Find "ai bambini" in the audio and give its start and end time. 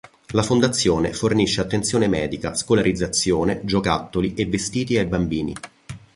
4.97-5.53